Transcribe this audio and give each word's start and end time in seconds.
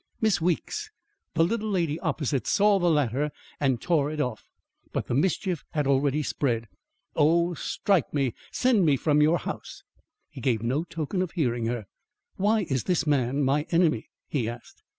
"Miss 0.19 0.41
Weeks, 0.41 0.89
the 1.35 1.43
little 1.43 1.69
lady 1.69 1.99
opposite, 1.99 2.47
saw 2.47 2.79
the 2.79 2.89
latter 2.89 3.29
and 3.59 3.79
tore 3.79 4.09
it 4.09 4.19
off. 4.19 4.47
But 4.91 5.05
the 5.05 5.13
mischief 5.13 5.63
had 5.73 5.85
already 5.85 6.23
spread. 6.23 6.67
Oh, 7.15 7.53
strike 7.53 8.11
me! 8.11 8.33
Send 8.51 8.83
me 8.83 8.97
from 8.97 9.21
your 9.21 9.37
house!" 9.37 9.83
He 10.31 10.41
gave 10.41 10.63
no 10.63 10.85
token 10.85 11.21
of 11.21 11.33
hearing 11.33 11.67
her. 11.67 11.85
"Why 12.37 12.65
is 12.67 12.85
this 12.85 13.05
man 13.05 13.43
my 13.43 13.67
enemy?" 13.69 14.07
he 14.27 14.49
asked. 14.49 14.81